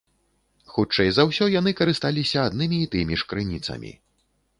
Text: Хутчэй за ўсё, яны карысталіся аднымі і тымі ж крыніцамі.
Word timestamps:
Хутчэй 0.75 1.09
за 1.17 1.25
ўсё, 1.31 1.45
яны 1.59 1.73
карысталіся 1.79 2.39
аднымі 2.47 2.77
і 2.87 2.87
тымі 2.95 3.19
ж 3.23 3.29
крыніцамі. 3.35 3.93